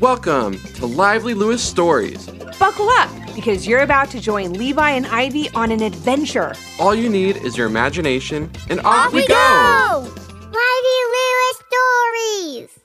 Welcome 0.00 0.58
to 0.76 0.86
Lively 0.86 1.34
Lewis 1.34 1.62
Stories. 1.62 2.26
Buckle 2.58 2.88
up 2.88 3.10
because 3.34 3.66
you're 3.66 3.82
about 3.82 4.10
to 4.12 4.18
join 4.18 4.54
Levi 4.54 4.92
and 4.92 5.06
Ivy 5.06 5.50
on 5.50 5.70
an 5.70 5.82
adventure. 5.82 6.54
All 6.78 6.94
you 6.94 7.10
need 7.10 7.36
is 7.36 7.58
your 7.58 7.66
imagination, 7.66 8.50
and 8.70 8.80
off, 8.80 9.08
Off 9.08 9.12
we 9.12 9.26
go! 9.26 10.08
Lively 10.40 11.00
Lewis 11.12 11.62
Stories! 11.68 12.80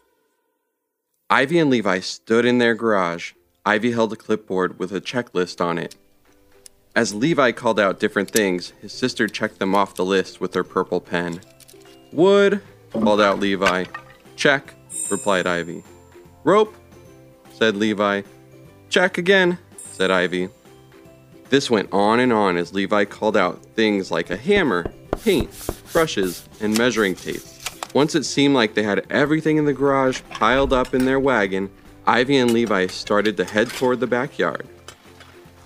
Ivy 1.30 1.58
and 1.58 1.70
Levi 1.70 2.02
stood 2.02 2.44
in 2.44 2.58
their 2.58 2.76
garage. 2.76 3.32
Ivy 3.66 3.94
held 3.94 4.12
a 4.12 4.18
clipboard 4.18 4.78
with 4.78 4.92
a 4.92 5.00
checklist 5.00 5.64
on 5.64 5.78
it. 5.78 5.96
As 6.98 7.16
Levi 7.16 7.54
called 7.54 7.80
out 7.80 8.02
different 8.02 8.30
things, 8.30 8.74
his 8.82 8.92
sister 8.92 9.30
checked 9.30 9.60
them 9.60 9.74
off 9.74 9.96
the 9.96 10.04
list 10.04 10.42
with 10.42 10.54
her 10.54 10.66
purple 10.66 11.00
pen. 11.00 11.40
Wood, 12.12 12.62
called 12.92 13.22
out 13.22 13.40
Levi. 13.40 13.86
Check, 14.36 14.74
replied 15.10 15.48
Ivy. 15.48 15.82
Rope, 16.44 16.76
said 17.56 17.78
Levi. 17.78 18.22
Check 18.90 19.18
again, 19.18 19.58
said 19.92 20.12
Ivy. 20.12 20.50
This 21.50 21.70
went 21.70 21.94
on 21.94 22.20
and 22.20 22.34
on 22.34 22.58
as 22.58 22.74
Levi 22.74 23.06
called 23.06 23.38
out 23.38 23.64
things 23.76 24.12
like 24.12 24.30
a 24.30 24.38
hammer, 24.38 24.92
paint, 25.24 25.50
brushes, 25.94 26.48
and 26.60 26.78
measuring 26.78 27.16
tape. 27.16 27.42
Once 27.94 28.14
it 28.14 28.26
seemed 28.26 28.54
like 28.54 28.74
they 28.74 28.84
had 28.84 29.06
everything 29.10 29.58
in 29.58 29.66
the 29.66 29.74
garage 29.74 30.22
piled 30.30 30.74
up 30.74 30.94
in 30.94 31.06
their 31.06 31.20
wagon, 31.20 31.70
Ivy 32.06 32.38
and 32.38 32.52
Levi 32.52 32.88
started 32.88 33.38
to 33.38 33.46
head 33.46 33.70
toward 33.70 34.00
the 34.00 34.08
backyard. 34.08 34.68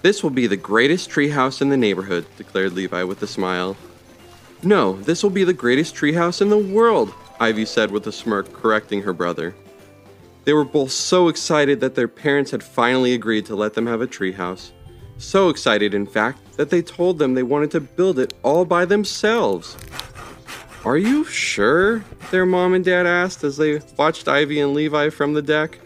This 0.04 0.22
will 0.22 0.30
be 0.30 0.48
the 0.48 0.56
greatest 0.56 1.10
treehouse 1.10 1.62
in 1.62 1.70
the 1.70 1.78
neighborhood, 1.78 2.26
declared 2.38 2.74
Levi 2.74 3.04
with 3.04 3.22
a 3.24 3.28
smile. 3.28 3.76
No, 4.62 4.94
this 5.02 5.24
will 5.24 5.30
be 5.30 5.44
the 5.44 5.54
greatest 5.54 5.96
treehouse 5.96 6.42
in 6.42 6.50
the 6.50 6.58
world, 6.58 7.14
Ivy 7.40 7.66
said 7.66 7.92
with 7.92 8.06
a 8.08 8.12
smirk, 8.12 8.54
correcting 8.54 9.02
her 9.02 9.14
brother. 9.14 9.56
They 10.46 10.54
were 10.54 10.66
both 10.66 10.92
so 10.92 11.28
excited 11.28 11.80
that 11.82 11.96
their 11.96 12.08
parents 12.08 12.52
had 12.52 12.64
finally 12.64 13.14
agreed 13.14 13.46
to 13.48 13.56
let 13.56 13.74
them 13.74 13.88
have 13.88 14.02
a 14.02 14.08
treehouse. 14.08 14.72
So 15.18 15.50
excited, 15.50 15.94
in 15.94 16.08
fact, 16.08 16.58
that 16.58 16.70
they 16.70 16.82
told 16.82 17.20
them 17.20 17.34
they 17.34 17.44
wanted 17.44 17.72
to 17.72 17.82
build 17.82 18.20
it 18.20 18.34
all 18.42 18.66
by 18.66 18.86
themselves. 18.86 19.78
Are 20.86 20.98
you 20.98 21.26
sure? 21.26 22.06
Their 22.32 22.46
mom 22.46 22.74
and 22.74 22.86
dad 22.86 23.06
asked 23.06 23.44
as 23.44 23.58
they 23.58 23.82
watched 23.98 24.30
Ivy 24.30 24.62
and 24.62 24.74
Levi 24.74 25.10
from 25.10 25.34
the 25.34 25.42
deck. 25.42 25.78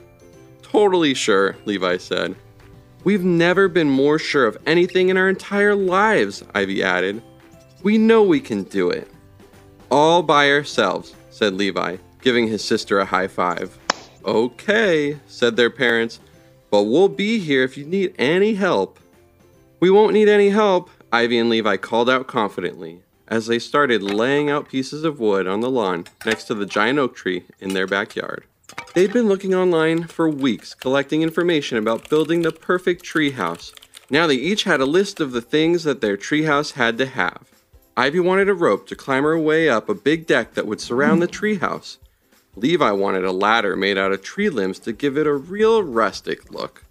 Totally 0.62 1.16
sure, 1.16 1.56
Levi 1.66 1.98
said. 1.98 2.36
We've 3.04 3.24
never 3.24 3.68
been 3.68 3.90
more 3.90 4.20
sure 4.20 4.46
of 4.46 4.58
anything 4.66 5.10
in 5.10 5.18
our 5.18 5.30
entire 5.30 5.76
lives, 5.76 6.44
Ivy 6.54 6.84
added. 6.84 7.22
We 7.82 7.98
know 7.98 8.24
we 8.24 8.40
can 8.40 8.64
do 8.64 8.92
it. 8.92 9.10
All 9.90 10.24
by 10.24 10.50
ourselves, 10.50 11.16
said 11.32 11.56
Levi, 11.56 11.98
giving 12.22 12.48
his 12.48 12.64
sister 12.64 13.00
a 13.00 13.06
high 13.06 13.28
five. 13.28 13.78
Okay, 14.26 15.20
said 15.28 15.56
their 15.56 15.70
parents, 15.70 16.20
but 16.70 16.84
we'll 16.84 17.10
be 17.10 17.40
here 17.40 17.64
if 17.64 17.78
you 17.78 17.86
need 17.86 18.16
any 18.18 18.54
help. 18.56 19.00
We 19.80 19.90
won't 19.90 20.14
need 20.14 20.30
any 20.30 20.50
help, 20.50 20.90
Ivy 21.12 21.38
and 21.38 21.50
Levi 21.50 21.78
called 21.78 22.10
out 22.10 22.28
confidently 22.28 23.02
as 23.28 23.48
they 23.48 23.60
started 23.60 24.02
laying 24.02 24.50
out 24.50 24.70
pieces 24.70 25.04
of 25.04 25.20
wood 25.20 25.48
on 25.48 25.62
the 25.62 25.70
lawn 25.70 26.06
next 26.26 26.46
to 26.46 26.54
the 26.54 26.66
giant 26.66 27.00
oak 27.00 27.16
tree 27.16 27.44
in 27.60 27.74
their 27.74 27.88
backyard. 27.88 28.46
They'd 28.94 29.14
been 29.14 29.28
looking 29.28 29.54
online 29.54 30.04
for 30.06 30.30
weeks 30.30 30.74
collecting 30.74 31.22
information 31.22 31.78
about 31.78 32.10
building 32.10 32.42
the 32.42 32.52
perfect 32.52 33.04
treehouse. 33.04 33.74
Now 34.10 34.28
they 34.28 34.36
each 34.36 34.64
had 34.64 34.82
a 34.82 34.86
list 34.86 35.20
of 35.20 35.32
the 35.32 35.42
things 35.42 35.84
that 35.84 36.02
their 36.02 36.18
treehouse 36.18 36.74
had 36.74 36.98
to 37.00 37.06
have. 37.06 37.50
Ivy 37.96 38.20
wanted 38.20 38.50
a 38.50 38.54
rope 38.54 38.88
to 38.88 38.96
climb 38.96 39.24
her 39.24 39.38
way 39.38 39.70
up 39.70 39.90
a 39.90 39.96
big 39.96 40.26
deck 40.26 40.54
that 40.54 40.66
would 40.66 40.82
surround 40.82 41.22
the 41.22 41.28
treehouse. 41.28 41.98
Levi 42.56 42.92
wanted 42.92 43.26
a 43.26 43.32
ladder 43.32 43.76
made 43.76 43.98
out 43.98 44.12
of 44.12 44.22
tree 44.22 44.50
limbs 44.50 44.78
to 44.80 44.94
give 44.94 45.18
it 45.18 45.26
a 45.26 45.34
real 45.34 45.82
rustic 45.82 46.52
look. 46.52 46.84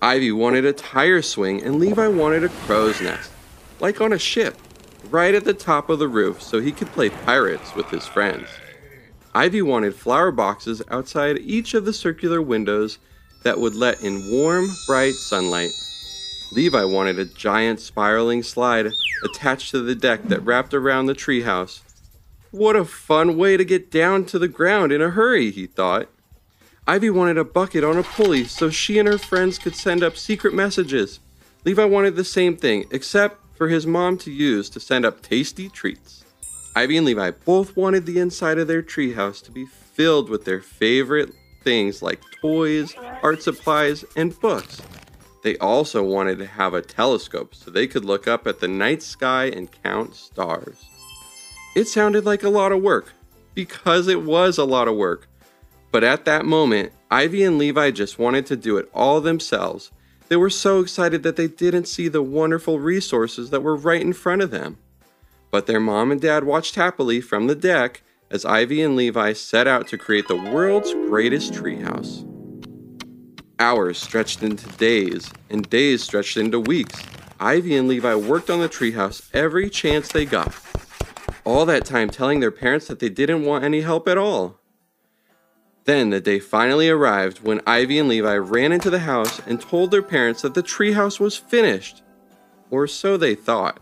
Ivy 0.00 0.32
wanted 0.32 0.64
a 0.64 0.72
tire 0.72 1.22
swing, 1.22 1.62
and 1.62 1.78
Levi 1.78 2.08
wanted 2.08 2.42
a 2.42 2.48
crow's 2.48 3.00
nest, 3.00 3.30
like 3.78 4.00
on 4.00 4.12
a 4.12 4.18
ship, 4.18 4.58
right 5.10 5.32
at 5.32 5.44
the 5.44 5.54
top 5.54 5.88
of 5.88 6.00
the 6.00 6.08
roof 6.08 6.42
so 6.42 6.60
he 6.60 6.72
could 6.72 6.88
play 6.88 7.08
pirates 7.08 7.76
with 7.76 7.88
his 7.90 8.04
friends. 8.08 8.48
Ivy 9.32 9.62
wanted 9.62 9.94
flower 9.94 10.32
boxes 10.32 10.82
outside 10.90 11.38
each 11.38 11.72
of 11.74 11.84
the 11.84 11.92
circular 11.92 12.42
windows 12.42 12.98
that 13.44 13.60
would 13.60 13.76
let 13.76 14.02
in 14.02 14.28
warm, 14.28 14.68
bright 14.88 15.14
sunlight. 15.14 15.70
Levi 16.50 16.82
wanted 16.82 17.20
a 17.20 17.24
giant 17.24 17.80
spiraling 17.80 18.42
slide 18.42 18.90
attached 19.24 19.70
to 19.70 19.80
the 19.80 19.94
deck 19.94 20.24
that 20.24 20.44
wrapped 20.44 20.74
around 20.74 21.06
the 21.06 21.14
treehouse 21.14 21.80
what 22.52 22.76
a 22.76 22.84
fun 22.84 23.36
way 23.36 23.56
to 23.56 23.64
get 23.64 23.90
down 23.90 24.24
to 24.26 24.38
the 24.38 24.46
ground 24.46 24.92
in 24.92 25.00
a 25.00 25.10
hurry, 25.10 25.50
he 25.50 25.66
thought. 25.66 26.08
Ivy 26.86 27.10
wanted 27.10 27.38
a 27.38 27.44
bucket 27.44 27.82
on 27.82 27.96
a 27.96 28.02
pulley 28.02 28.44
so 28.44 28.68
she 28.68 28.98
and 28.98 29.08
her 29.08 29.18
friends 29.18 29.58
could 29.58 29.74
send 29.74 30.02
up 30.02 30.16
secret 30.16 30.52
messages. 30.52 31.18
Levi 31.64 31.84
wanted 31.84 32.14
the 32.14 32.24
same 32.24 32.56
thing, 32.56 32.84
except 32.90 33.38
for 33.56 33.68
his 33.68 33.86
mom 33.86 34.18
to 34.18 34.30
use 34.30 34.68
to 34.68 34.80
send 34.80 35.06
up 35.06 35.22
tasty 35.22 35.68
treats. 35.68 36.24
Ivy 36.76 36.98
and 36.98 37.06
Levi 37.06 37.30
both 37.44 37.76
wanted 37.76 38.04
the 38.04 38.18
inside 38.18 38.58
of 38.58 38.68
their 38.68 38.82
treehouse 38.82 39.42
to 39.44 39.50
be 39.50 39.66
filled 39.66 40.28
with 40.28 40.44
their 40.44 40.60
favorite 40.60 41.32
things 41.62 42.02
like 42.02 42.20
toys, 42.40 42.94
art 43.22 43.42
supplies, 43.42 44.04
and 44.16 44.38
books. 44.40 44.82
They 45.42 45.56
also 45.58 46.02
wanted 46.02 46.38
to 46.38 46.46
have 46.46 46.74
a 46.74 46.82
telescope 46.82 47.54
so 47.54 47.70
they 47.70 47.86
could 47.86 48.04
look 48.04 48.28
up 48.28 48.46
at 48.46 48.60
the 48.60 48.68
night 48.68 49.02
sky 49.02 49.46
and 49.46 49.70
count 49.82 50.14
stars. 50.14 50.84
It 51.74 51.88
sounded 51.88 52.26
like 52.26 52.42
a 52.42 52.50
lot 52.50 52.70
of 52.70 52.82
work, 52.82 53.14
because 53.54 54.06
it 54.06 54.22
was 54.22 54.58
a 54.58 54.64
lot 54.64 54.88
of 54.88 54.96
work. 54.96 55.26
But 55.90 56.04
at 56.04 56.26
that 56.26 56.44
moment, 56.44 56.92
Ivy 57.10 57.44
and 57.44 57.56
Levi 57.56 57.92
just 57.92 58.18
wanted 58.18 58.44
to 58.46 58.56
do 58.56 58.76
it 58.76 58.90
all 58.92 59.22
themselves. 59.22 59.90
They 60.28 60.36
were 60.36 60.50
so 60.50 60.80
excited 60.80 61.22
that 61.22 61.36
they 61.36 61.48
didn't 61.48 61.88
see 61.88 62.08
the 62.08 62.22
wonderful 62.22 62.78
resources 62.78 63.48
that 63.50 63.62
were 63.62 63.74
right 63.74 64.02
in 64.02 64.12
front 64.12 64.42
of 64.42 64.50
them. 64.50 64.76
But 65.50 65.66
their 65.66 65.80
mom 65.80 66.10
and 66.10 66.20
dad 66.20 66.44
watched 66.44 66.74
happily 66.74 67.22
from 67.22 67.46
the 67.46 67.54
deck 67.54 68.02
as 68.30 68.44
Ivy 68.44 68.82
and 68.82 68.94
Levi 68.94 69.32
set 69.32 69.66
out 69.66 69.88
to 69.88 69.98
create 69.98 70.28
the 70.28 70.36
world's 70.36 70.92
greatest 70.92 71.54
treehouse. 71.54 72.28
Hours 73.58 73.96
stretched 73.96 74.42
into 74.42 74.68
days, 74.76 75.30
and 75.48 75.68
days 75.70 76.02
stretched 76.02 76.36
into 76.36 76.60
weeks. 76.60 77.02
Ivy 77.40 77.76
and 77.76 77.88
Levi 77.88 78.14
worked 78.14 78.50
on 78.50 78.60
the 78.60 78.68
treehouse 78.68 79.28
every 79.32 79.70
chance 79.70 80.08
they 80.08 80.24
got 80.26 80.52
all 81.44 81.66
that 81.66 81.84
time 81.84 82.08
telling 82.08 82.40
their 82.40 82.50
parents 82.50 82.86
that 82.86 82.98
they 82.98 83.08
didn't 83.08 83.44
want 83.44 83.64
any 83.64 83.80
help 83.80 84.06
at 84.08 84.18
all. 84.18 84.58
Then 85.84 86.10
the 86.10 86.20
day 86.20 86.38
finally 86.38 86.88
arrived 86.88 87.40
when 87.40 87.60
Ivy 87.66 87.98
and 87.98 88.08
Levi 88.08 88.36
ran 88.36 88.70
into 88.70 88.90
the 88.90 89.00
house 89.00 89.40
and 89.46 89.60
told 89.60 89.90
their 89.90 90.02
parents 90.02 90.42
that 90.42 90.54
the 90.54 90.62
treehouse 90.62 91.18
was 91.18 91.36
finished. 91.36 92.02
Or 92.70 92.86
so 92.86 93.16
they 93.16 93.34
thought. 93.34 93.80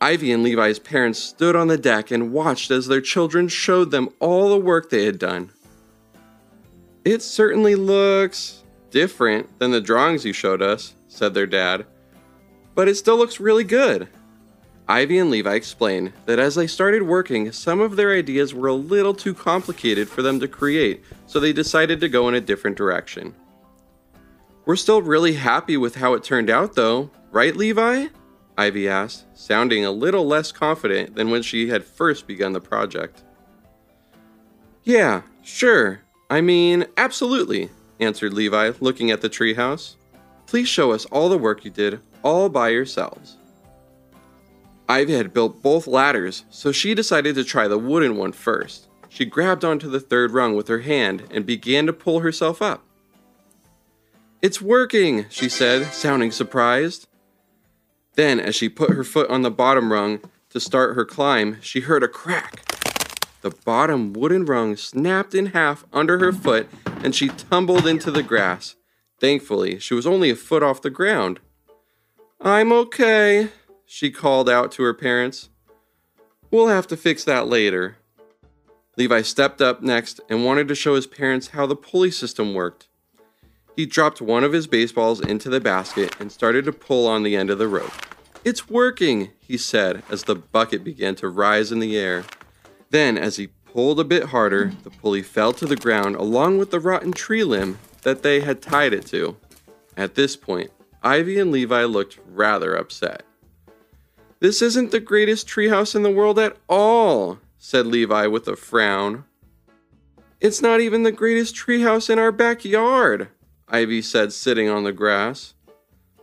Ivy 0.00 0.32
and 0.32 0.42
Levi's 0.42 0.78
parents 0.78 1.18
stood 1.18 1.56
on 1.56 1.68
the 1.68 1.78
deck 1.78 2.10
and 2.10 2.32
watched 2.32 2.70
as 2.70 2.86
their 2.86 3.00
children 3.00 3.48
showed 3.48 3.90
them 3.90 4.10
all 4.20 4.50
the 4.50 4.58
work 4.58 4.90
they 4.90 5.06
had 5.06 5.18
done. 5.18 5.50
It 7.04 7.22
certainly 7.22 7.76
looks 7.76 8.64
different 8.90 9.58
than 9.58 9.70
the 9.70 9.80
drawings 9.80 10.24
you 10.24 10.32
showed 10.32 10.60
us, 10.60 10.96
said 11.06 11.32
their 11.32 11.46
dad, 11.46 11.86
but 12.74 12.88
it 12.88 12.96
still 12.96 13.16
looks 13.16 13.40
really 13.40 13.64
good. 13.64 14.08
Ivy 14.88 15.18
and 15.18 15.30
Levi 15.30 15.54
explained 15.54 16.12
that 16.26 16.38
as 16.38 16.54
they 16.54 16.68
started 16.68 17.02
working, 17.02 17.50
some 17.50 17.80
of 17.80 17.96
their 17.96 18.12
ideas 18.12 18.54
were 18.54 18.68
a 18.68 18.74
little 18.74 19.14
too 19.14 19.34
complicated 19.34 20.08
for 20.08 20.22
them 20.22 20.38
to 20.38 20.46
create, 20.46 21.02
so 21.26 21.40
they 21.40 21.52
decided 21.52 22.00
to 22.00 22.08
go 22.08 22.28
in 22.28 22.34
a 22.34 22.40
different 22.40 22.76
direction. 22.76 23.34
We're 24.64 24.76
still 24.76 25.02
really 25.02 25.34
happy 25.34 25.76
with 25.76 25.96
how 25.96 26.14
it 26.14 26.22
turned 26.22 26.50
out, 26.50 26.74
though, 26.74 27.10
right, 27.32 27.56
Levi? 27.56 28.08
Ivy 28.56 28.88
asked, 28.88 29.26
sounding 29.34 29.84
a 29.84 29.90
little 29.90 30.26
less 30.26 30.52
confident 30.52 31.16
than 31.16 31.30
when 31.30 31.42
she 31.42 31.68
had 31.68 31.84
first 31.84 32.26
begun 32.26 32.52
the 32.52 32.60
project. 32.60 33.22
Yeah, 34.84 35.22
sure. 35.42 36.02
I 36.30 36.40
mean, 36.40 36.86
absolutely, 36.96 37.70
answered 37.98 38.32
Levi, 38.32 38.72
looking 38.80 39.10
at 39.10 39.20
the 39.20 39.28
treehouse. 39.28 39.96
Please 40.46 40.68
show 40.68 40.92
us 40.92 41.06
all 41.06 41.28
the 41.28 41.38
work 41.38 41.64
you 41.64 41.72
did 41.72 42.00
all 42.22 42.48
by 42.48 42.68
yourselves. 42.68 43.36
Ivy 44.88 45.14
had 45.14 45.32
built 45.32 45.62
both 45.62 45.86
ladders, 45.86 46.44
so 46.50 46.70
she 46.72 46.94
decided 46.94 47.34
to 47.34 47.44
try 47.44 47.66
the 47.66 47.78
wooden 47.78 48.16
one 48.16 48.32
first. 48.32 48.88
She 49.08 49.24
grabbed 49.24 49.64
onto 49.64 49.90
the 49.90 50.00
third 50.00 50.32
rung 50.32 50.54
with 50.54 50.68
her 50.68 50.80
hand 50.80 51.24
and 51.30 51.44
began 51.46 51.86
to 51.86 51.92
pull 51.92 52.20
herself 52.20 52.62
up. 52.62 52.84
It's 54.42 54.60
working, 54.62 55.26
she 55.30 55.48
said, 55.48 55.92
sounding 55.92 56.30
surprised. 56.30 57.08
Then, 58.14 58.38
as 58.38 58.54
she 58.54 58.68
put 58.68 58.90
her 58.90 59.04
foot 59.04 59.28
on 59.28 59.42
the 59.42 59.50
bottom 59.50 59.92
rung 59.92 60.20
to 60.50 60.60
start 60.60 60.94
her 60.94 61.04
climb, 61.04 61.58
she 61.60 61.80
heard 61.80 62.02
a 62.02 62.08
crack. 62.08 62.62
The 63.42 63.50
bottom 63.50 64.12
wooden 64.12 64.44
rung 64.44 64.76
snapped 64.76 65.34
in 65.34 65.46
half 65.46 65.84
under 65.92 66.18
her 66.18 66.32
foot 66.32 66.68
and 67.02 67.14
she 67.14 67.28
tumbled 67.28 67.86
into 67.86 68.10
the 68.10 68.22
grass. 68.22 68.76
Thankfully, 69.20 69.78
she 69.78 69.94
was 69.94 70.06
only 70.06 70.30
a 70.30 70.36
foot 70.36 70.62
off 70.62 70.82
the 70.82 70.90
ground. 70.90 71.40
I'm 72.40 72.72
okay, 72.72 73.50
she 73.86 74.10
called 74.10 74.50
out 74.50 74.72
to 74.72 74.82
her 74.82 74.92
parents. 74.92 75.48
We'll 76.50 76.68
have 76.68 76.86
to 76.88 76.96
fix 76.96 77.24
that 77.24 77.46
later. 77.46 77.96
Levi 78.96 79.22
stepped 79.22 79.62
up 79.62 79.82
next 79.82 80.20
and 80.28 80.44
wanted 80.44 80.68
to 80.68 80.74
show 80.74 80.94
his 80.94 81.06
parents 81.06 81.48
how 81.48 81.66
the 81.66 81.76
pulley 81.76 82.10
system 82.10 82.52
worked. 82.52 82.88
He 83.76 83.84
dropped 83.86 84.20
one 84.22 84.42
of 84.42 84.52
his 84.52 84.66
baseballs 84.66 85.20
into 85.20 85.50
the 85.50 85.60
basket 85.60 86.16
and 86.18 86.32
started 86.32 86.64
to 86.64 86.72
pull 86.72 87.06
on 87.06 87.22
the 87.22 87.36
end 87.36 87.50
of 87.50 87.58
the 87.58 87.68
rope. 87.68 87.92
It's 88.42 88.70
working, 88.70 89.32
he 89.38 89.58
said 89.58 90.02
as 90.08 90.24
the 90.24 90.34
bucket 90.34 90.82
began 90.82 91.14
to 91.16 91.28
rise 91.28 91.70
in 91.70 91.78
the 91.78 91.98
air. 91.98 92.24
Then, 92.88 93.18
as 93.18 93.36
he 93.36 93.48
pulled 93.66 94.00
a 94.00 94.04
bit 94.04 94.24
harder, 94.24 94.72
the 94.82 94.90
pulley 94.90 95.20
fell 95.20 95.52
to 95.52 95.66
the 95.66 95.76
ground 95.76 96.16
along 96.16 96.56
with 96.56 96.70
the 96.70 96.80
rotten 96.80 97.12
tree 97.12 97.44
limb 97.44 97.78
that 98.02 98.22
they 98.22 98.40
had 98.40 98.62
tied 98.62 98.94
it 98.94 99.04
to. 99.06 99.36
At 99.96 100.14
this 100.14 100.36
point, 100.36 100.70
Ivy 101.02 101.38
and 101.38 101.52
Levi 101.52 101.84
looked 101.84 102.18
rather 102.26 102.74
upset. 102.74 103.25
This 104.38 104.60
isn't 104.60 104.90
the 104.90 105.00
greatest 105.00 105.48
treehouse 105.48 105.94
in 105.94 106.02
the 106.02 106.10
world 106.10 106.38
at 106.38 106.56
all, 106.68 107.38
said 107.58 107.86
Levi 107.86 108.26
with 108.26 108.46
a 108.46 108.56
frown. 108.56 109.24
It's 110.40 110.60
not 110.60 110.80
even 110.80 111.02
the 111.02 111.12
greatest 111.12 111.56
treehouse 111.56 112.10
in 112.10 112.18
our 112.18 112.32
backyard, 112.32 113.28
Ivy 113.68 114.02
said, 114.02 114.34
sitting 114.34 114.68
on 114.68 114.84
the 114.84 114.92
grass. 114.92 115.54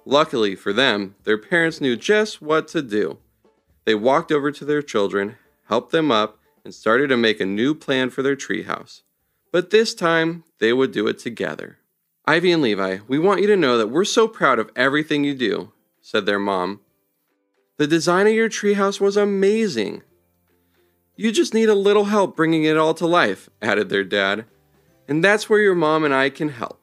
Luckily 0.05 0.55
for 0.55 0.71
them, 0.71 1.15
their 1.23 1.37
parents 1.37 1.81
knew 1.81 1.95
just 1.95 2.41
what 2.41 2.67
to 2.69 2.81
do. 2.81 3.17
They 3.85 3.95
walked 3.95 4.31
over 4.31 4.51
to 4.51 4.63
their 4.63 4.83
children, 4.83 5.37
helped 5.67 5.91
them 5.91 6.11
up, 6.11 6.39
and 6.63 6.73
started 6.73 7.07
to 7.07 7.17
make 7.17 7.41
a 7.41 7.45
new 7.45 7.73
plan 7.73 8.09
for 8.09 8.21
their 8.21 8.35
treehouse. 8.35 9.01
But 9.51 9.71
this 9.71 9.93
time, 9.93 10.43
they 10.59 10.71
would 10.71 10.91
do 10.91 11.07
it 11.07 11.19
together. 11.19 11.79
Ivy 12.25 12.51
and 12.51 12.61
Levi, 12.61 12.99
we 13.07 13.19
want 13.19 13.41
you 13.41 13.47
to 13.47 13.57
know 13.57 13.77
that 13.77 13.89
we're 13.89 14.05
so 14.05 14.27
proud 14.27 14.59
of 14.59 14.71
everything 14.75 15.23
you 15.23 15.35
do, 15.35 15.73
said 16.01 16.25
their 16.25 16.39
mom. 16.39 16.79
The 17.77 17.87
design 17.87 18.27
of 18.27 18.33
your 18.33 18.49
treehouse 18.49 19.01
was 19.01 19.17
amazing. 19.17 20.03
You 21.15 21.31
just 21.31 21.55
need 21.55 21.69
a 21.69 21.75
little 21.75 22.05
help 22.05 22.35
bringing 22.35 22.65
it 22.65 22.77
all 22.77 22.93
to 22.93 23.07
life, 23.07 23.49
added 23.63 23.89
their 23.89 24.03
dad. 24.03 24.45
And 25.07 25.23
that's 25.23 25.49
where 25.49 25.59
your 25.59 25.73
mom 25.73 26.03
and 26.03 26.13
I 26.13 26.29
can 26.29 26.49
help. 26.49 26.79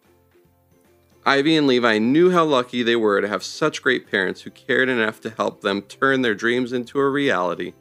Ivy 1.24 1.56
and 1.56 1.68
Levi 1.68 1.98
knew 1.98 2.32
how 2.32 2.44
lucky 2.44 2.82
they 2.82 2.96
were 2.96 3.20
to 3.20 3.28
have 3.28 3.44
such 3.44 3.82
great 3.82 4.10
parents 4.10 4.40
who 4.40 4.50
cared 4.50 4.88
enough 4.88 5.20
to 5.20 5.30
help 5.30 5.60
them 5.60 5.82
turn 5.82 6.22
their 6.22 6.34
dreams 6.34 6.72
into 6.72 6.98
a 6.98 7.08
reality. 7.08 7.74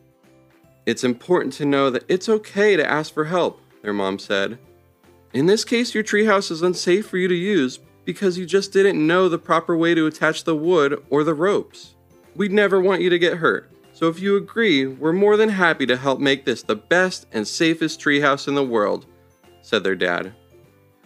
It's 0.86 1.04
important 1.04 1.54
to 1.54 1.66
know 1.66 1.90
that 1.90 2.06
it's 2.08 2.30
okay 2.30 2.76
to 2.76 2.88
ask 2.88 3.12
for 3.12 3.26
help, 3.26 3.60
their 3.82 3.94
mom 3.94 4.20
said. 4.20 4.60
In 5.34 5.48
this 5.48 5.66
case, 5.66 5.96
your 5.96 6.04
treehouse 6.04 6.52
is 6.52 6.62
unsafe 6.62 7.08
for 7.08 7.18
you 7.18 7.28
to 7.28 7.36
use 7.36 7.80
because 8.06 8.38
you 8.38 8.46
just 8.46 8.72
didn't 8.72 9.06
know 9.06 9.28
the 9.28 9.40
proper 9.40 9.76
way 9.76 9.96
to 9.96 10.06
attach 10.06 10.44
the 10.44 10.56
wood 10.56 11.04
or 11.10 11.24
the 11.24 11.34
ropes. 11.34 11.96
We'd 12.40 12.54
never 12.54 12.80
want 12.80 13.02
you 13.02 13.10
to 13.10 13.20
get 13.20 13.40
hurt, 13.40 13.70
so 13.92 14.08
if 14.08 14.22
you 14.22 14.38
agree, 14.38 14.88
we're 14.88 15.12
more 15.12 15.36
than 15.36 15.50
happy 15.50 15.86
to 15.86 15.98
help 15.98 16.22
make 16.22 16.46
this 16.46 16.64
the 16.64 16.74
best 16.74 17.26
and 17.34 17.46
safest 17.46 18.00
treehouse 18.00 18.48
in 18.48 18.56
the 18.56 18.64
world, 18.64 19.06
said 19.62 19.84
their 19.84 19.98
dad. 19.98 20.32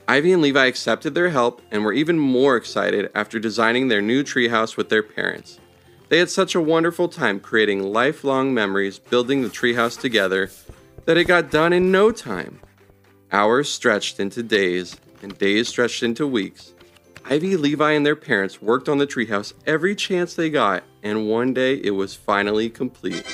Ivy 0.07 0.33
and 0.33 0.43
Levi 0.43 0.67
accepted 0.67 1.15
their 1.15 1.29
help 1.29 1.63
and 1.71 1.83
were 1.83 1.91
even 1.91 2.19
more 2.19 2.55
excited 2.55 3.09
after 3.15 3.39
designing 3.39 3.87
their 3.87 3.99
new 3.99 4.23
treehouse 4.23 4.77
with 4.77 4.89
their 4.89 5.01
parents. 5.01 5.59
They 6.09 6.19
had 6.19 6.29
such 6.29 6.53
a 6.53 6.61
wonderful 6.61 7.07
time 7.07 7.39
creating 7.39 7.81
lifelong 7.81 8.53
memories 8.53 8.99
building 8.99 9.41
the 9.41 9.49
treehouse 9.49 9.99
together 9.99 10.51
that 11.05 11.17
it 11.17 11.23
got 11.23 11.49
done 11.49 11.73
in 11.73 11.91
no 11.91 12.11
time. 12.11 12.59
Hours 13.31 13.71
stretched 13.71 14.19
into 14.19 14.43
days, 14.43 14.97
and 15.23 15.35
days 15.39 15.67
stretched 15.67 16.03
into 16.03 16.27
weeks. 16.27 16.75
Ivy, 17.25 17.55
Levi, 17.55 17.91
and 17.91 18.05
their 18.05 18.15
parents 18.15 18.61
worked 18.61 18.89
on 18.89 18.97
the 18.97 19.07
treehouse 19.07 19.53
every 19.65 19.95
chance 19.95 20.33
they 20.33 20.49
got, 20.49 20.83
and 21.01 21.29
one 21.29 21.53
day 21.53 21.75
it 21.75 21.91
was 21.91 22.13
finally 22.13 22.69
complete. 22.69 23.25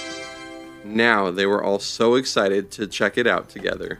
Now 0.83 1.31
they 1.31 1.45
were 1.45 1.63
all 1.63 1.79
so 1.79 2.15
excited 2.15 2.71
to 2.71 2.87
check 2.87 3.17
it 3.17 3.27
out 3.27 3.49
together. 3.49 3.99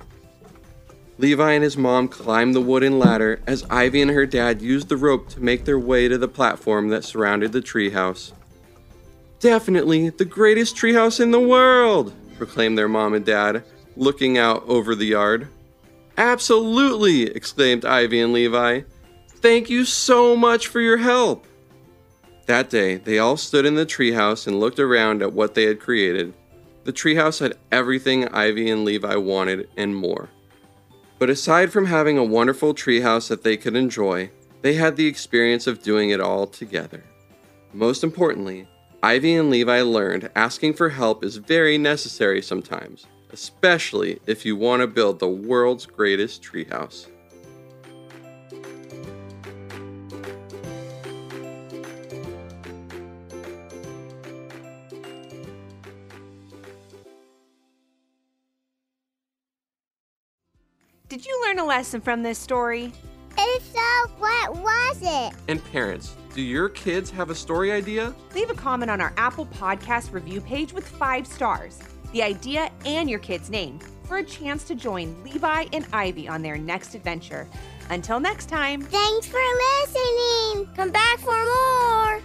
Levi 1.18 1.52
and 1.52 1.64
his 1.64 1.76
mom 1.76 2.08
climbed 2.08 2.56
the 2.56 2.62
wooden 2.62 2.98
ladder 2.98 3.42
as 3.46 3.66
Ivy 3.70 4.02
and 4.02 4.12
her 4.12 4.26
dad 4.26 4.62
used 4.62 4.88
the 4.88 4.96
rope 4.96 5.28
to 5.30 5.42
make 5.42 5.66
their 5.66 5.80
way 5.80 6.08
to 6.08 6.18
the 6.18 6.30
platform 6.30 6.88
that 6.90 7.04
surrounded 7.04 7.52
the 7.52 7.62
treehouse. 7.62 8.32
Definitely 9.40 10.10
the 10.12 10.24
greatest 10.24 10.76
treehouse 10.76 11.20
in 11.20 11.32
the 11.32 11.40
world, 11.40 12.14
proclaimed 12.38 12.78
their 12.78 12.88
mom 12.88 13.14
and 13.14 13.26
dad, 13.26 13.64
looking 13.98 14.38
out 14.38 14.64
over 14.68 14.96
the 14.96 15.08
yard. 15.08 15.48
Absolutely, 16.18 17.24
exclaimed 17.24 17.86
Ivy 17.86 18.22
and 18.22 18.32
Levi. 18.32 18.82
Thank 19.42 19.70
you 19.70 19.86
so 19.86 20.36
much 20.36 20.68
for 20.68 20.82
your 20.82 20.98
help. 20.98 21.46
That 22.46 22.70
day, 22.70 22.96
they 22.96 23.20
all 23.20 23.38
stood 23.38 23.66
in 23.66 23.76
the 23.76 23.86
treehouse 23.86 24.48
and 24.48 24.60
looked 24.60 24.80
around 24.80 25.22
at 25.22 25.34
what 25.34 25.54
they 25.54 25.64
had 25.64 25.80
created. 25.80 26.34
The 26.84 26.94
treehouse 26.94 27.40
had 27.40 27.58
everything 27.72 28.28
Ivy 28.28 28.70
and 28.70 28.84
Levi 28.84 29.16
wanted 29.16 29.70
and 29.78 29.96
more. 29.96 30.30
But 31.20 31.30
aside 31.30 31.72
from 31.72 31.86
having 31.86 32.18
a 32.18 32.24
wonderful 32.24 32.74
treehouse 32.74 33.28
that 33.30 33.44
they 33.44 33.58
could 33.58 33.76
enjoy, 33.76 34.32
they 34.62 34.74
had 34.74 34.96
the 34.96 35.08
experience 35.08 35.68
of 35.68 35.84
doing 35.84 36.10
it 36.10 36.20
all 36.20 36.48
together. 36.48 37.04
Most 37.74 38.04
importantly, 38.04 38.68
Ivy 39.04 39.36
and 39.36 39.50
Levi 39.50 39.82
learned 39.82 40.32
asking 40.36 40.74
for 40.74 40.90
help 40.90 41.24
is 41.24 41.38
very 41.38 41.78
necessary 41.78 42.42
sometimes 42.42 43.06
especially 43.32 44.20
if 44.26 44.46
you 44.46 44.56
want 44.56 44.82
to 44.82 44.88
build 44.88 45.20
the 45.20 45.28
world's 45.28 45.86
greatest 45.86 46.42
treehouse. 46.42 47.08
Did 61.10 61.26
you 61.26 61.42
learn 61.44 61.58
a 61.58 61.66
lesson 61.66 62.02
from 62.02 62.22
this 62.22 62.38
story? 62.38 62.94
If 63.36 63.64
so, 63.74 64.12
what 64.20 64.56
was 64.58 65.00
it? 65.02 65.34
And 65.48 65.64
parents, 65.72 66.16
do 66.36 66.42
your 66.44 66.70
kids 66.70 67.10
have 67.10 67.32
a 67.32 67.36
story 67.36 67.72
idea? 67.72 68.14
Leave 68.36 68.52
a 68.52 68.54
comment 68.54 68.92
on 68.92 69.02
our 69.02 69.12
Apple 69.18 69.48
Podcast 69.48 70.14
review 70.14 70.40
page 70.40 70.72
with 70.72 70.88
five 70.88 71.26
stars 71.26 71.80
the 72.12 72.24
idea, 72.24 72.72
and 72.86 73.10
your 73.10 73.20
kid's 73.20 73.50
name 73.50 73.80
for 74.04 74.18
a 74.18 74.24
chance 74.24 74.64
to 74.66 74.76
join 74.76 75.16
Levi 75.24 75.66
and 75.74 75.86
Ivy 75.94 76.28
on 76.28 76.42
their 76.42 76.58
next 76.58 76.96
adventure. 76.96 77.48
Until 77.90 78.20
next 78.20 78.50
time. 78.50 78.82
Thanks 78.82 79.28
for 79.28 79.40
listening. 79.82 80.68
Come 80.76 80.92
back 80.92 81.20
for 81.20 81.38
more. 81.38 82.22